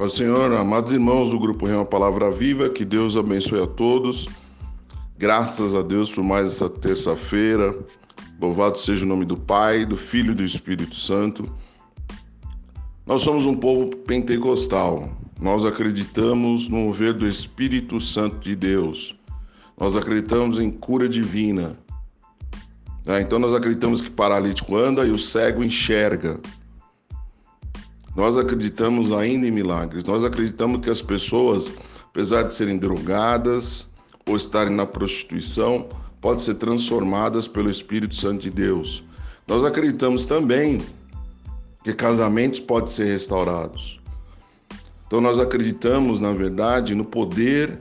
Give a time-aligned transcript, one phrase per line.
[0.00, 4.28] Ó Senhor, amados irmãos do Grupo Rema Palavra Viva, que Deus abençoe a todos.
[5.18, 7.76] Graças a Deus por mais essa terça-feira.
[8.40, 11.52] Louvado seja o nome do Pai, do Filho e do Espírito Santo.
[13.04, 15.10] Nós somos um povo pentecostal.
[15.40, 19.16] Nós acreditamos no mover do Espírito Santo de Deus.
[19.76, 21.76] Nós acreditamos em cura divina.
[23.04, 26.38] Ah, então nós acreditamos que paralítico anda e o cego enxerga.
[28.18, 30.02] Nós acreditamos ainda em milagres.
[30.02, 31.70] Nós acreditamos que as pessoas,
[32.10, 33.86] apesar de serem drogadas
[34.28, 35.88] ou estarem na prostituição,
[36.20, 39.04] podem ser transformadas pelo Espírito Santo de Deus.
[39.46, 40.82] Nós acreditamos também
[41.84, 44.00] que casamentos podem ser restaurados.
[45.06, 47.78] Então nós acreditamos, na verdade, no poder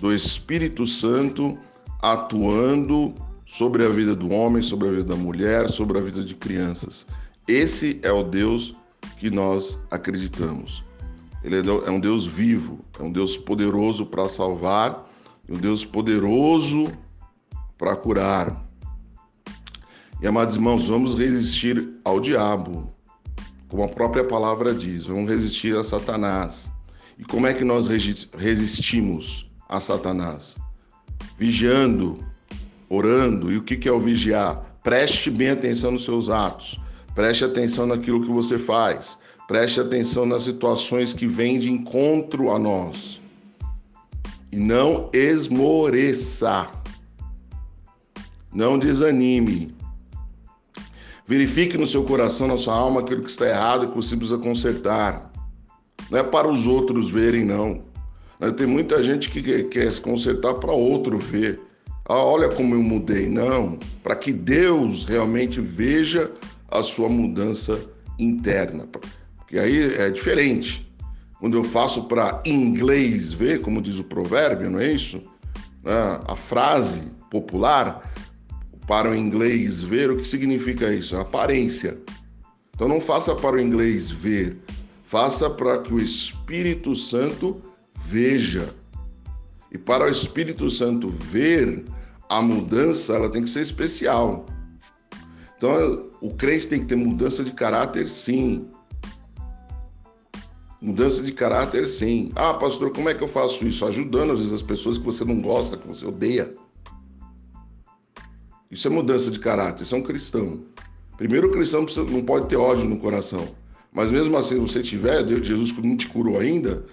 [0.00, 1.56] do Espírito Santo
[2.02, 3.14] atuando
[3.46, 7.06] sobre a vida do homem, sobre a vida da mulher, sobre a vida de crianças.
[7.46, 8.74] Esse é o Deus
[9.18, 10.84] que nós acreditamos.
[11.42, 15.08] Ele é um Deus vivo, é um Deus poderoso para salvar,
[15.48, 16.86] um Deus poderoso
[17.78, 18.64] para curar.
[20.20, 22.92] E amados irmãos, vamos resistir ao diabo,
[23.68, 26.72] como a própria palavra diz, vamos resistir a Satanás.
[27.18, 30.56] E como é que nós resistimos a Satanás?
[31.38, 32.18] Vigiando,
[32.88, 33.50] orando.
[33.52, 34.78] E o que é o vigiar?
[34.82, 36.80] Preste bem atenção nos seus atos.
[37.16, 39.18] Preste atenção naquilo que você faz.
[39.48, 43.18] Preste atenção nas situações que vêm de encontro a nós.
[44.52, 46.68] E não esmoreça.
[48.52, 49.74] Não desanime.
[51.26, 54.38] Verifique no seu coração, na sua alma, aquilo que está errado e que você precisa
[54.38, 55.32] consertar.
[56.10, 57.80] Não é para os outros verem, não.
[58.58, 61.60] Tem muita gente que quer se consertar para outro ver.
[62.04, 63.26] Ah, olha como eu mudei.
[63.26, 63.78] Não.
[64.02, 66.30] Para que Deus realmente veja
[66.68, 67.80] a sua mudança
[68.18, 68.86] interna.
[69.36, 70.86] Porque aí é diferente.
[71.38, 75.22] Quando eu faço para inglês ver, como diz o provérbio, não é isso?
[75.82, 76.20] Né?
[76.26, 78.12] A frase popular,
[78.86, 81.16] para o inglês ver, o que significa isso?
[81.16, 81.98] Aparência.
[82.74, 84.58] Então não faça para o inglês ver,
[85.04, 87.60] faça para que o Espírito Santo
[88.04, 88.68] veja.
[89.72, 91.84] E para o Espírito Santo ver,
[92.28, 94.46] a mudança ela tem que ser especial.
[95.56, 98.66] Então, o crente tem que ter mudança de caráter, sim.
[100.80, 102.30] Mudança de caráter, sim.
[102.34, 103.84] Ah, pastor, como é que eu faço isso?
[103.86, 106.54] Ajudando, às vezes, as pessoas que você não gosta, que você odeia.
[108.70, 110.62] Isso é mudança de caráter, isso é um cristão.
[111.16, 113.48] Primeiro, o cristão não pode ter ódio no coração.
[113.92, 116.84] Mas mesmo assim, se você tiver, Jesus não te curou ainda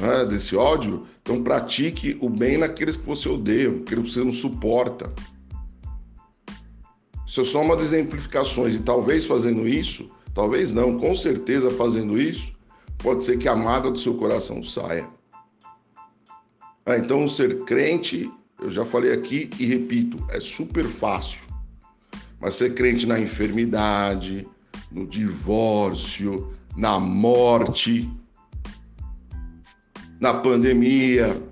[0.00, 5.12] né, desse ódio, então pratique o bem naqueles que você odeia, que você não suporta.
[7.32, 8.74] Isso é só uma das exemplificações.
[8.74, 12.52] E talvez fazendo isso, talvez não, com certeza fazendo isso,
[12.98, 15.08] pode ser que a mágoa do seu coração saia.
[16.84, 21.40] Ah, então, ser crente, eu já falei aqui e repito, é super fácil.
[22.38, 24.46] Mas ser crente na enfermidade,
[24.90, 28.10] no divórcio, na morte,
[30.20, 31.42] na pandemia,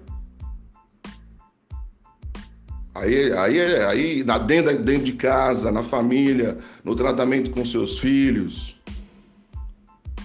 [3.00, 8.78] Aí, aí, aí dentro, dentro de casa, na família, no tratamento com seus filhos,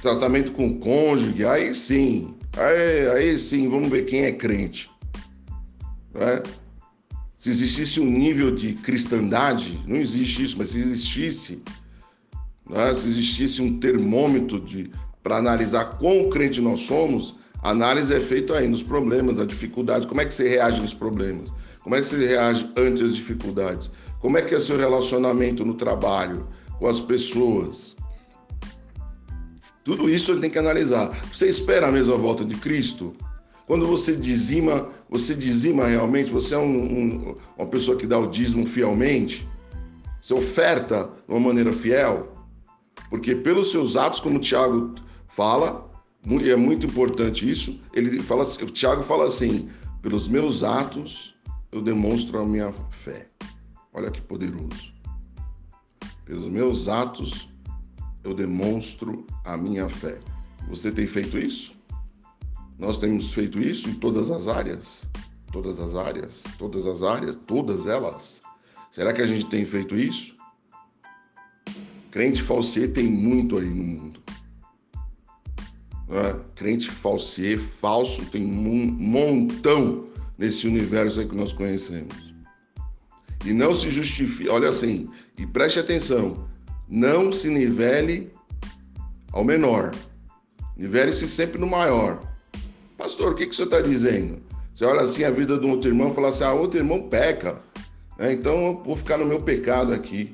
[0.02, 4.92] tratamento com o cônjuge, aí sim, aí, aí sim, vamos ver quem é crente.
[6.14, 6.44] Né?
[7.40, 11.64] Se existisse um nível de cristandade, não existe isso, mas se existisse,
[12.70, 12.94] né?
[12.94, 14.62] se existisse um termômetro
[15.24, 17.36] para analisar quão crente nós somos,
[17.66, 20.94] a análise é feita aí nos problemas, na dificuldade, como é que você reage nos
[20.94, 21.52] problemas.
[21.82, 23.90] Como é que você reage ante as dificuldades?
[24.20, 27.96] Como é que é seu relacionamento no trabalho, com as pessoas?
[29.84, 31.10] Tudo isso ele tem que analisar.
[31.34, 33.16] Você espera a mesma volta de Cristo?
[33.66, 36.32] Quando você dizima, você dizima realmente?
[36.32, 39.50] Você é um, um, uma pessoa que dá o dízimo fielmente?
[40.22, 42.32] Você oferta de uma maneira fiel?
[43.10, 44.94] Porque pelos seus atos, como o Tiago
[45.26, 45.85] fala,
[46.50, 49.70] é muito importante isso, ele fala, o Tiago fala assim:
[50.02, 51.36] pelos meus atos
[51.72, 53.28] eu demonstro a minha fé.
[53.94, 54.94] Olha que poderoso.
[56.26, 57.50] Pelos meus atos,
[58.24, 60.20] eu demonstro a minha fé.
[60.68, 61.76] Você tem feito isso?
[62.78, 65.08] Nós temos feito isso em todas as áreas?
[65.52, 66.44] Todas as áreas?
[66.58, 67.36] Todas as áreas?
[67.46, 68.42] Todas elas?
[68.90, 70.36] Será que a gente tem feito isso?
[72.10, 74.24] Crente falsier tem muito aí no mundo.
[76.10, 76.36] É?
[76.56, 80.06] Crente falsier, falso, tem um montão
[80.38, 82.34] nesse universo aí que nós conhecemos.
[83.46, 86.48] E não se justifique, olha assim, e preste atenção,
[86.88, 88.32] não se nivele
[89.32, 89.92] ao menor.
[90.78, 92.22] Nivele-se sempre no maior.
[92.98, 94.42] Pastor, o que, que você está dizendo?
[94.74, 97.04] Você olha assim a vida de um outro irmão e fala assim: ah, outro irmão
[97.04, 97.62] peca,
[98.18, 98.34] né?
[98.34, 100.34] então eu vou ficar no meu pecado aqui.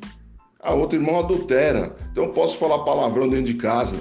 [0.59, 3.99] Ah, outro irmão adultera, então eu posso falar palavrão dentro de casa.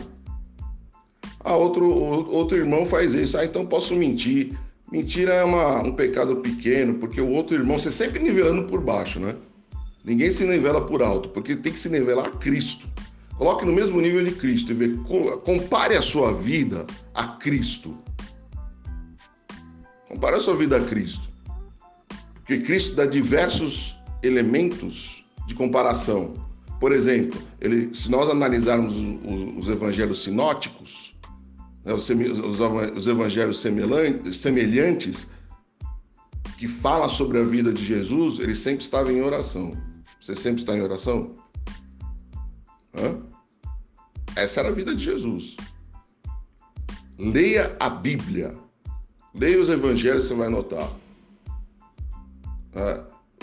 [1.42, 4.58] Ah, outro, outro irmão faz isso, ah, então posso mentir.
[4.90, 9.20] Mentira é uma, um pecado pequeno, porque o outro irmão, você sempre nivelando por baixo,
[9.20, 9.37] né?
[10.04, 12.88] Ninguém se nivela por alto, porque tem que se nivelar a Cristo.
[13.37, 14.88] Coloque no mesmo nível de Cristo e vê,
[15.44, 17.96] compare a sua vida a Cristo.
[20.08, 21.31] Compare a sua vida a Cristo.
[22.34, 26.34] Porque Cristo dá diversos elementos de comparação.
[26.81, 31.10] Por exemplo, ele, se nós analisarmos os, os evangelhos sinóticos,
[31.94, 35.28] os, os, evangelhos semelhantes,
[36.58, 39.72] que fala sobre a vida de Jesus, ele sempre estava em oração.
[40.20, 41.34] Você sempre está em oração?
[42.94, 43.19] Hã?
[44.37, 45.56] Essa era a vida de Jesus.
[47.19, 48.54] Leia a Bíblia.
[49.34, 50.90] Leia os evangelhos, você vai notar.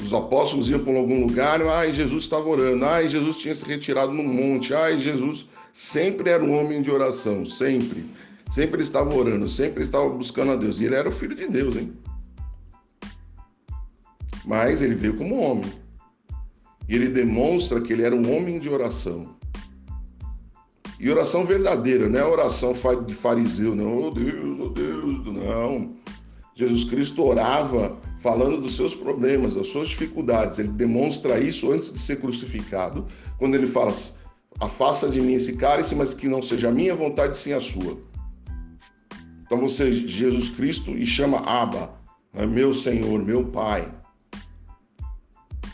[0.02, 4.14] Os apóstolos iam para algum lugar, ai, Jesus estava orando, ai, Jesus tinha se retirado
[4.14, 8.06] no monte, ai, Jesus sempre era um homem de oração, sempre.
[8.52, 10.80] Sempre estava orando, sempre estava buscando a Deus.
[10.80, 11.94] E ele era o filho de Deus, hein?
[14.46, 15.72] Mas ele veio como homem.
[16.88, 19.36] E ele demonstra que ele era um homem de oração.
[21.00, 22.74] E oração verdadeira, não é oração
[23.06, 24.08] de fariseu, não.
[24.08, 25.92] Oh Deus, oh Deus, não.
[26.56, 30.58] Jesus Cristo orava falando dos seus problemas, das suas dificuldades.
[30.58, 33.06] Ele demonstra isso antes de ser crucificado,
[33.38, 33.94] quando ele fala:
[34.60, 37.98] Afasta de mim esse cálice, mas que não seja a minha vontade, sim a sua.
[39.48, 41.94] Então você, Jesus Cristo, e chama Abba,
[42.34, 42.46] né?
[42.46, 43.90] meu Senhor, meu Pai.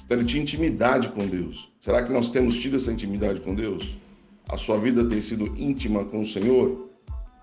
[0.06, 1.74] Então ele tinha intimidade com Deus.
[1.82, 3.98] Será que nós temos tido essa intimidade com Deus?
[4.48, 6.88] A sua vida tem sido íntima com o Senhor?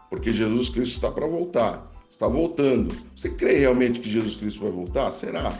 [0.08, 1.90] Porque Jesus Cristo está para voltar.
[2.08, 2.94] Está voltando.
[3.16, 5.10] Você crê realmente que Jesus Cristo vai voltar?
[5.10, 5.52] Será?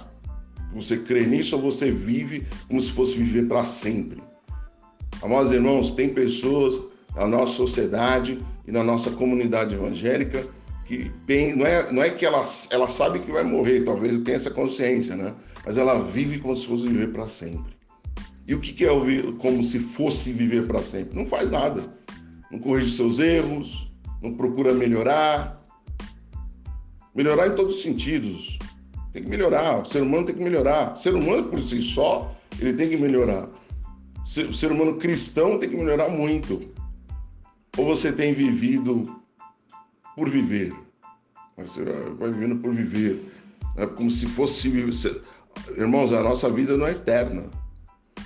[0.72, 4.22] Você crê nisso ou você vive como se fosse viver para sempre?
[5.20, 6.80] Amados irmãos, tem pessoas
[7.16, 10.46] na nossa sociedade e na nossa comunidade evangélica
[10.90, 14.50] que não é, não é que ela, ela sabe que vai morrer, talvez tenha essa
[14.50, 15.32] consciência, né?
[15.64, 17.72] Mas ela vive como se fosse viver para sempre.
[18.44, 21.16] E o que é ouvir como se fosse viver para sempre?
[21.16, 21.84] Não faz nada.
[22.50, 23.88] Não corrige seus erros,
[24.20, 25.64] não procura melhorar.
[27.14, 28.58] Melhorar em todos os sentidos.
[29.12, 29.82] Tem que melhorar.
[29.82, 30.94] O ser humano tem que melhorar.
[30.94, 33.48] O ser humano por si só, ele tem que melhorar.
[34.24, 36.60] O ser humano cristão tem que melhorar muito.
[37.78, 39.20] Ou você tem vivido
[40.20, 40.74] por viver?
[41.56, 41.82] Você
[42.18, 43.32] vai vivendo por viver.
[43.74, 44.68] É como se fosse.
[45.78, 47.44] Irmãos, a nossa vida não é eterna.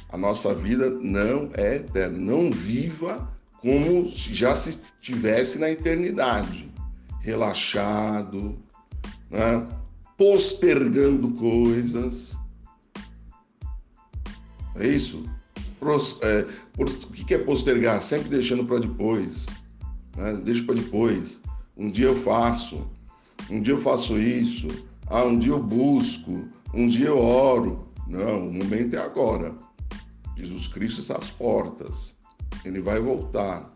[0.08, 2.19] A nossa vida não é eterna.
[2.19, 3.31] Não viva
[3.61, 6.69] como já se estivesse na eternidade,
[7.20, 8.58] relaxado,
[9.31, 9.64] né?
[10.19, 12.37] postergando coisas.
[14.75, 15.25] É isso?
[16.23, 16.44] É,
[16.76, 18.02] o que é postergar?
[18.02, 19.46] Sempre deixando para depois.
[20.17, 20.41] Né?
[20.44, 21.41] Deixa para depois.
[21.76, 22.87] Um dia eu faço.
[23.50, 24.69] Um dia eu faço isso.
[25.06, 26.44] Ah, um dia eu busco.
[26.73, 27.88] Um dia eu oro.
[28.06, 29.55] Não, o momento é agora.
[30.37, 32.15] Jesus Cristo está às portas.
[32.65, 33.69] Ele vai voltar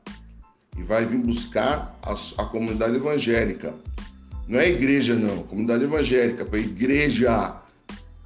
[0.76, 3.74] e vai vir buscar a, a comunidade evangélica.
[4.46, 6.44] Não é igreja, não, comunidade evangélica.
[6.44, 7.60] Para igreja,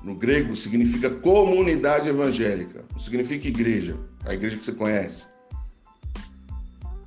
[0.02, 5.26] no grego, significa comunidade evangélica, não significa igreja, a igreja que você conhece.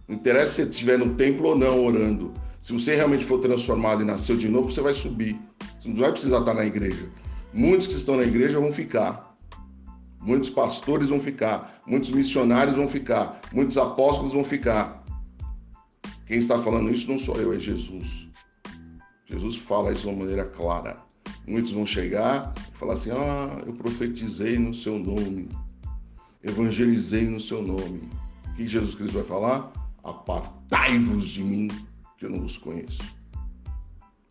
[0.08, 2.34] Não interessa se você estiver no templo ou não orando.
[2.66, 5.40] Se você realmente for transformado e nasceu de novo, você vai subir.
[5.80, 7.08] Você não vai precisar estar na igreja.
[7.54, 9.38] Muitos que estão na igreja vão ficar.
[10.20, 15.06] Muitos pastores vão ficar, muitos missionários vão ficar, muitos apóstolos vão ficar.
[16.26, 18.28] Quem está falando isso não sou eu, é Jesus.
[19.28, 20.98] Jesus fala isso de uma maneira clara.
[21.48, 25.50] Muitos vão chegar e falar assim: Ah, eu profetizei no seu nome,
[26.42, 28.10] evangelizei no seu nome.
[28.48, 29.72] O que Jesus Cristo vai falar?
[30.04, 31.68] Apartai-vos de mim,
[32.18, 33.02] que eu não vos conheço.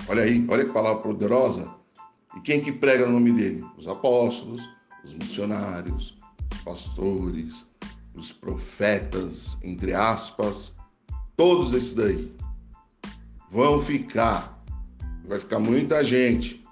[0.08, 1.70] Olha aí, olha que palavra poderosa.
[2.36, 3.64] E quem que prega no nome dele?
[3.76, 4.68] Os apóstolos,
[5.04, 6.16] os missionários,
[6.52, 7.66] os pastores,
[8.14, 10.72] os profetas, entre aspas,
[11.36, 12.34] todos esses daí
[13.50, 14.62] vão ficar.
[15.26, 16.62] Vai ficar muita gente.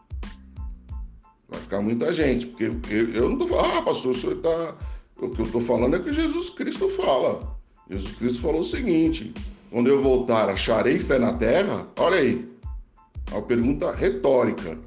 [1.48, 4.76] Vai ficar muita gente, porque eu, eu não tô falando, ah, pastor, o senhor tá.
[5.16, 7.56] O que eu estou falando é que Jesus Cristo fala.
[7.88, 9.32] Jesus Cristo falou o seguinte:
[9.72, 11.88] quando eu voltar, acharei fé na terra?
[11.96, 12.46] Olha aí.
[13.30, 14.78] É uma pergunta retórica.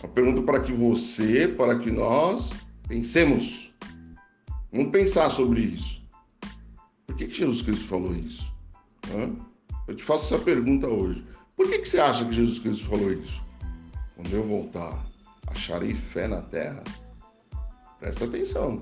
[0.00, 2.52] Uma pergunta para que você, para que nós
[2.86, 3.74] pensemos.
[4.72, 6.00] Vamos pensar sobre isso.
[7.04, 8.48] Por que, que Jesus Cristo falou isso?
[9.12, 9.34] Hã?
[9.88, 11.26] Eu te faço essa pergunta hoje.
[11.56, 13.42] Por que, que você acha que Jesus Cristo falou isso?
[14.14, 15.04] Quando eu voltar,
[15.48, 16.84] acharei fé na terra?
[17.98, 18.80] Presta atenção.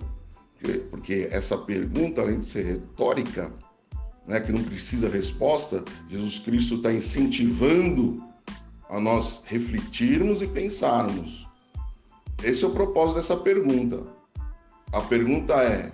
[0.91, 3.51] Porque essa pergunta, além de ser retórica,
[4.27, 8.23] né, que não precisa resposta, Jesus Cristo está incentivando
[8.89, 11.47] a nós refletirmos e pensarmos.
[12.43, 14.03] Esse é o propósito dessa pergunta.
[14.93, 15.93] A pergunta é: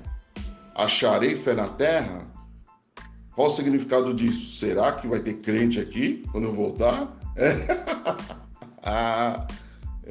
[0.75, 2.26] acharei fé na terra?
[3.35, 4.58] Qual o significado disso?
[4.58, 7.16] Será que vai ter crente aqui quando eu voltar?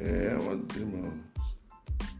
[0.00, 0.30] é
[0.76, 1.12] irmão.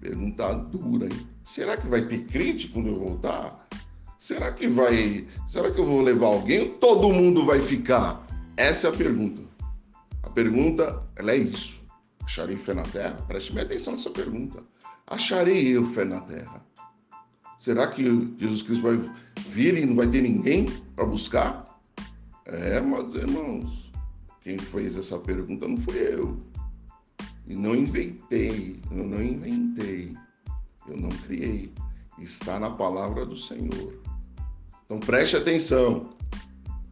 [0.00, 1.28] Pergunta dura, hein?
[1.44, 3.67] Será que vai ter crente quando eu voltar?
[4.28, 5.26] Será que vai.
[5.48, 8.28] Será que eu vou levar alguém ou todo mundo vai ficar?
[8.58, 9.40] Essa é a pergunta.
[10.22, 11.80] A pergunta, ela é isso.
[12.22, 13.24] Acharei fé na terra?
[13.26, 14.62] Preste bem atenção nessa pergunta.
[15.06, 16.62] Acharei eu fé na terra?
[17.58, 18.04] Será que
[18.36, 19.00] Jesus Cristo vai
[19.48, 21.80] vir e não vai ter ninguém para buscar?
[22.44, 23.90] É, mas irmãos,
[24.42, 26.38] quem fez essa pergunta não fui eu.
[27.46, 30.14] E não inventei, eu não inventei,
[30.86, 31.72] eu não criei.
[32.18, 34.07] Está na palavra do Senhor.
[34.88, 36.08] Então preste atenção.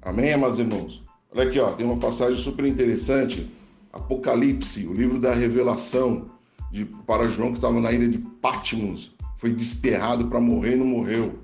[0.02, 1.02] Amém, amados irmãos?
[1.34, 3.50] Olha aqui, ó, tem uma passagem super interessante.
[3.90, 6.30] Apocalipse, o livro da revelação
[6.70, 10.84] de, para João que estava na ilha de Patmos foi desterrado para morrer e não
[10.84, 11.38] morreu.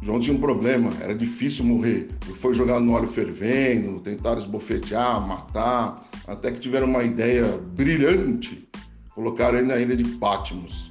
[0.00, 2.08] João tinha um problema, era difícil morrer.
[2.36, 8.66] Foi jogado no óleo fervendo, tentaram esbofetear, matar, até que tiveram uma ideia brilhante.
[9.14, 10.90] Colocaram ele na ilha de Patmos.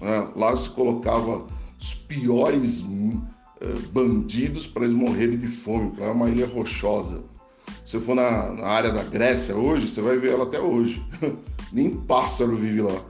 [0.00, 0.28] Né?
[0.34, 1.46] Lá se colocava
[1.80, 2.82] os piores
[3.92, 7.22] bandidos para eles morrerem de fome, porque é uma ilha rochosa.
[7.84, 11.04] Se for na, na área da Grécia hoje, você vai ver ela até hoje.
[11.72, 13.00] Nem pássaro vive lá.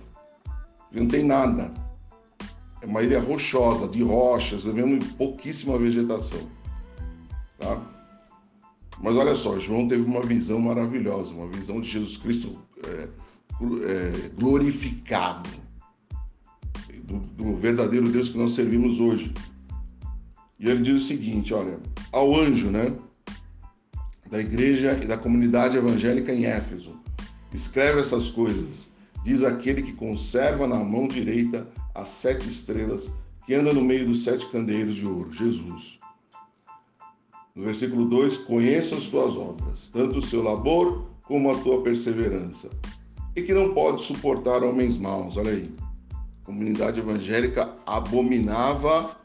[0.90, 1.72] Não tem nada.
[2.80, 6.40] É uma ilha rochosa, de rochas, vendo pouquíssima vegetação.
[7.58, 7.80] Tá?
[9.00, 13.08] Mas olha só, João teve uma visão maravilhosa, uma visão de Jesus Cristo é,
[13.88, 15.48] é, glorificado,
[17.04, 19.32] do, do verdadeiro Deus que nós servimos hoje.
[20.62, 21.80] E ele diz o seguinte: olha,
[22.12, 22.94] ao anjo, né,
[24.30, 26.94] da igreja e da comunidade evangélica em Éfeso,
[27.52, 28.88] escreve essas coisas.
[29.24, 33.10] Diz aquele que conserva na mão direita as sete estrelas,
[33.44, 35.98] que anda no meio dos sete candeeiros de ouro, Jesus.
[37.54, 42.70] No versículo 2: Conheço as tuas obras, tanto o seu labor como a tua perseverança,
[43.34, 45.36] e que não pode suportar homens maus.
[45.36, 45.74] Olha aí.
[46.12, 49.21] A comunidade evangélica abominava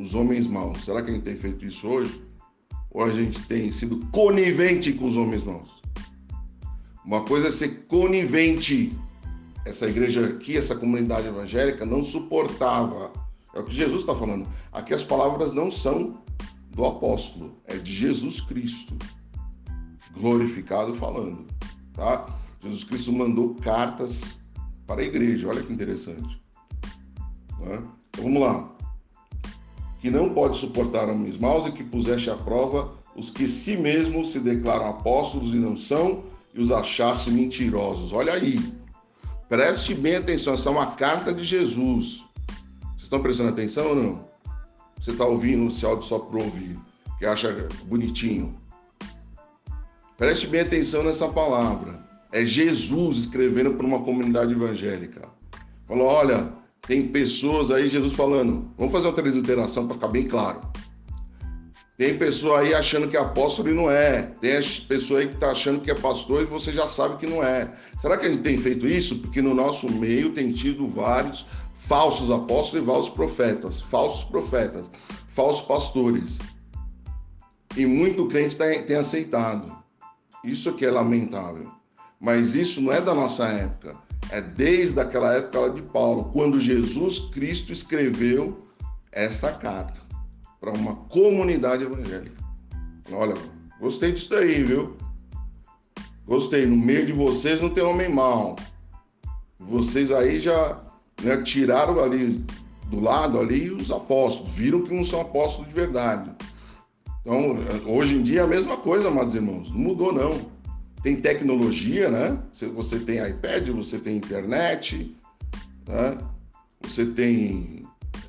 [0.00, 0.84] os homens maus.
[0.84, 2.22] Será que a gente tem feito isso hoje?
[2.90, 5.68] Ou a gente tem sido conivente com os homens maus?
[7.04, 8.96] Uma coisa é ser conivente
[9.64, 13.12] essa igreja aqui, essa comunidade evangélica, não suportava.
[13.54, 14.48] É o que Jesus está falando.
[14.72, 16.22] Aqui as palavras não são
[16.70, 18.96] do apóstolo, é de Jesus Cristo,
[20.12, 21.44] glorificado falando,
[21.92, 22.26] tá?
[22.62, 24.38] Jesus Cristo mandou cartas
[24.86, 26.40] para a igreja, olha que interessante.
[27.58, 27.82] Né?
[28.08, 28.69] Então vamos lá.
[30.00, 34.32] Que não pode suportar homens maus e que puseste à prova os que si mesmos
[34.32, 38.12] se declaram apóstolos e não são, e os achasse mentirosos.
[38.12, 38.58] Olha aí,
[39.50, 42.24] Preste bem atenção, essa é uma carta de Jesus.
[42.92, 44.24] Vocês estão prestando atenção ou não?
[44.96, 46.78] Você está ouvindo esse áudio só para ouvir,
[47.18, 48.56] que acha bonitinho.
[50.16, 51.98] Preste bem atenção nessa palavra.
[52.30, 55.28] É Jesus escrevendo para uma comunidade evangélica.
[55.84, 56.52] Falou: olha,
[56.86, 60.60] tem pessoas aí, Jesus falando, vamos fazer uma transliteração para ficar bem claro.
[62.00, 64.22] Tem pessoa aí achando que é apóstolo e não é.
[64.40, 64.58] Tem
[64.88, 67.70] pessoa aí que está achando que é pastor e você já sabe que não é.
[68.00, 69.18] Será que a gente tem feito isso?
[69.18, 71.44] Porque no nosso meio tem tido vários
[71.78, 74.90] falsos apóstolos e falsos profetas, falsos profetas,
[75.28, 76.38] falsos pastores.
[77.76, 79.70] E muito crente tem, tem aceitado.
[80.42, 81.70] Isso que é lamentável.
[82.18, 83.96] Mas isso não é da nossa época.
[84.28, 88.66] É desde aquela época de Paulo, quando Jesus Cristo escreveu
[89.10, 90.00] essa carta
[90.60, 92.36] para uma comunidade evangélica.
[93.10, 93.34] Olha,
[93.80, 94.96] gostei disso daí, viu?
[96.26, 96.66] Gostei.
[96.66, 98.54] No meio de vocês não tem homem mau.
[99.58, 100.80] Vocês aí já
[101.22, 102.44] né, tiraram ali
[102.86, 106.30] do lado ali os apóstolos, viram que não são apóstolos de verdade.
[107.20, 109.70] Então, hoje em dia é a mesma coisa, amados irmãos.
[109.70, 110.59] Não mudou, não.
[111.02, 112.38] Tem tecnologia, né?
[112.52, 115.16] Você tem iPad, você tem internet,
[115.86, 116.18] né?
[116.82, 117.84] você tem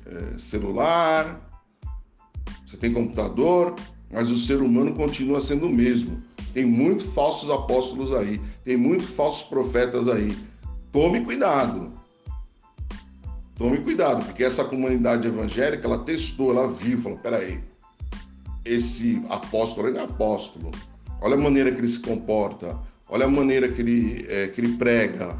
[0.06, 1.50] é, celular,
[2.66, 3.74] você tem computador,
[4.10, 6.22] mas o ser humano continua sendo o mesmo.
[6.54, 10.36] Tem muitos falsos apóstolos aí, tem muitos falsos profetas aí.
[10.90, 11.92] Tome cuidado.
[13.56, 17.62] Tome cuidado, porque essa comunidade evangélica, ela testou, ela viu, falou, peraí,
[18.64, 20.70] esse apóstolo, ele é apóstolo.
[21.22, 22.76] Olha a maneira que ele se comporta,
[23.08, 25.38] olha a maneira que ele, é, que ele prega.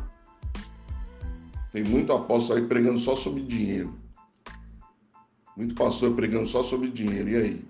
[1.72, 3.92] Tem muito apóstolo aí pregando só sobre dinheiro.
[5.56, 7.28] Muito pastor pregando só sobre dinheiro.
[7.30, 7.64] E aí?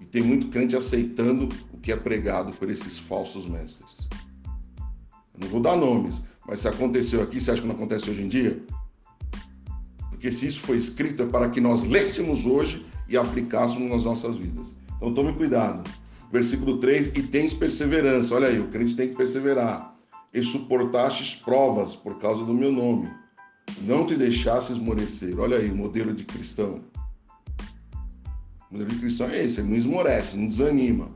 [0.00, 4.08] E tem muito crente aceitando o que é pregado por esses falsos mestres.
[5.34, 8.22] Eu não vou dar nomes, mas se aconteceu aqui, você acha que não acontece hoje
[8.22, 8.60] em dia?
[10.10, 14.36] Porque se isso foi escrito é para que nós lêssemos hoje e aplicássemos nas nossas
[14.36, 14.74] vidas.
[14.96, 15.88] Então tome cuidado.
[16.34, 18.34] Versículo 3: E tens perseverança.
[18.34, 19.94] Olha aí, o crente tem que perseverar.
[20.32, 23.08] E suportastes provas por causa do meu nome.
[23.82, 25.38] Não te deixasse esmorecer.
[25.38, 26.80] Olha aí, o modelo de cristão.
[28.68, 31.08] O modelo de cristão é esse: ele não esmorece, não desanima.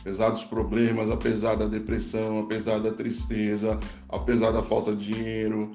[0.00, 3.78] Apesar dos problemas, apesar da depressão, apesar da tristeza,
[4.08, 5.70] apesar da falta de dinheiro,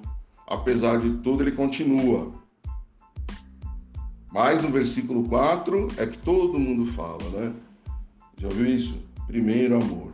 [0.45, 2.33] apesar de tudo, ele continua.
[4.29, 7.53] Mas no versículo 4 é que todo mundo fala, né?
[8.39, 8.97] Já viu isso?
[9.27, 10.11] Primeiro amor.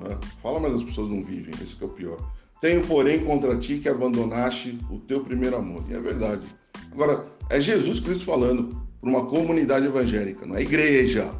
[0.00, 0.16] Né?
[0.42, 2.18] Fala, mas as pessoas não vivem, esse é o pior.
[2.60, 5.84] Tenho, porém, contra ti que abandonaste o teu primeiro amor.
[5.88, 6.46] E é verdade.
[6.92, 8.68] Agora, é Jesus Cristo falando
[9.00, 11.32] para uma comunidade evangélica, não é igreja.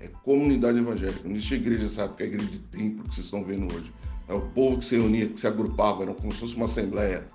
[0.00, 1.20] É comunidade evangélica.
[1.24, 3.92] Não existe igreja, sabe, que é a igreja de templo que vocês estão vendo hoje.
[4.28, 7.26] É o povo que se reunia, que se agrupava, era como se fosse uma assembleia.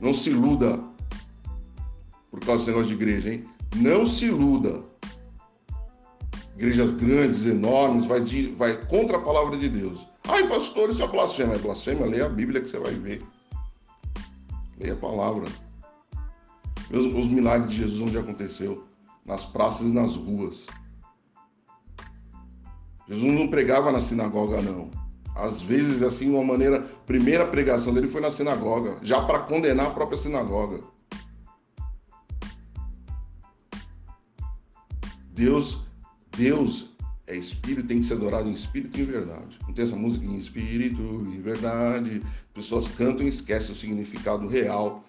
[0.00, 0.78] Não se iluda
[2.30, 3.44] por causa desse negócio de igreja, hein?
[3.74, 4.84] Não se iluda.
[6.62, 10.06] Igrejas grandes, enormes, vai, de, vai contra a palavra de Deus.
[10.28, 11.56] Ai, pastor, isso é blasfêmia.
[11.56, 12.06] É blasfêmia?
[12.06, 13.20] Leia a Bíblia que você vai ver.
[14.78, 15.44] Leia a palavra.
[16.88, 18.84] Os, os milagres de Jesus onde aconteceu?
[19.26, 20.66] Nas praças e nas ruas.
[23.08, 24.88] Jesus não pregava na sinagoga, não.
[25.34, 29.90] Às vezes, assim, uma maneira, primeira pregação dele foi na sinagoga, já para condenar a
[29.90, 30.78] própria sinagoga.
[35.32, 35.82] Deus,
[36.36, 36.90] Deus
[37.26, 39.58] é espírito, tem que ser adorado em espírito e em verdade.
[39.66, 42.22] Não tem essa música em espírito e verdade.
[42.52, 45.04] Pessoas cantam e esquecem o significado real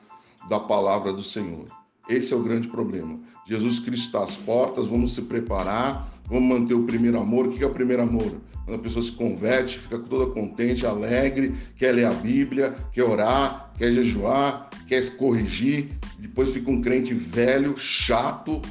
[0.50, 1.66] da palavra do Senhor.
[2.08, 3.20] Esse é o grande problema.
[3.46, 7.48] Jesus Cristo está às portas, vamos se preparar, vamos manter o primeiro amor.
[7.48, 8.36] O que é o primeiro amor?
[8.66, 13.74] Quando a pessoa se converte, fica toda contente, alegre, quer ler a Bíblia, quer orar,
[13.78, 18.62] quer jejuar, quer corrigir, depois fica um crente velho, chato,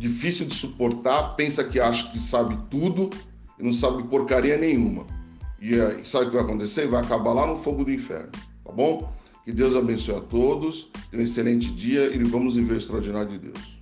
[0.00, 3.10] difícil de suportar, pensa que acha que sabe tudo
[3.58, 5.06] e não sabe porcaria nenhuma.
[5.60, 6.88] E aí, sabe o que vai acontecer?
[6.88, 8.30] Vai acabar lá no fogo do inferno,
[8.64, 9.12] tá bom?
[9.44, 13.50] Que Deus abençoe a todos, tenha um excelente dia e vamos viver o extraordinário de
[13.50, 13.79] Deus.